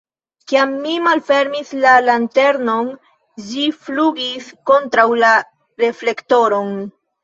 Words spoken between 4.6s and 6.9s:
kontraŭ la reflektoron.